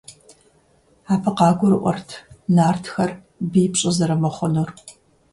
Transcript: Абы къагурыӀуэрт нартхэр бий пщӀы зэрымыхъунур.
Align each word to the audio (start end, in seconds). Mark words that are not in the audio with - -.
Абы 1.13 1.31
къагурыӀуэрт 1.37 2.09
нартхэр 2.55 3.11
бий 3.51 3.67
пщӀы 3.71 3.89
зэрымыхъунур. 3.97 4.69